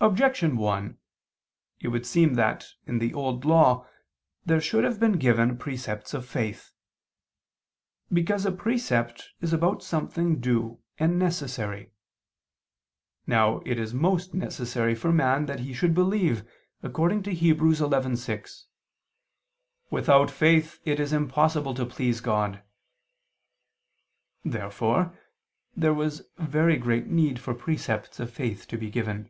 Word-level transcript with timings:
Objection 0.00 0.56
1: 0.56 0.98
It 1.78 1.86
would 1.88 2.04
seem 2.04 2.34
that, 2.34 2.66
in 2.88 2.98
the 2.98 3.14
Old 3.14 3.44
Law, 3.44 3.86
there 4.44 4.60
should 4.60 4.82
have 4.82 4.98
been 4.98 5.12
given 5.12 5.56
precepts 5.56 6.12
of 6.12 6.26
faith. 6.28 6.72
Because 8.12 8.44
a 8.44 8.50
precept 8.50 9.28
is 9.40 9.52
about 9.52 9.84
something 9.84 10.40
due 10.40 10.82
and 10.98 11.20
necessary. 11.20 11.92
Now 13.28 13.60
it 13.64 13.78
is 13.78 13.94
most 13.94 14.34
necessary 14.34 14.96
for 14.96 15.12
man 15.12 15.46
that 15.46 15.60
he 15.60 15.72
should 15.72 15.94
believe, 15.94 16.44
according 16.82 17.22
to 17.24 17.30
Heb. 17.32 17.58
11:6, 17.58 18.64
"Without 19.88 20.32
faith 20.32 20.80
it 20.84 20.98
is 20.98 21.12
impossible 21.12 21.74
to 21.74 21.86
please 21.86 22.20
God." 22.20 22.60
Therefore 24.44 25.16
there 25.76 25.94
was 25.94 26.22
very 26.38 26.76
great 26.76 27.06
need 27.06 27.38
for 27.38 27.54
precepts 27.54 28.18
of 28.18 28.32
faith 28.32 28.66
to 28.66 28.76
be 28.76 28.90
given. 28.90 29.28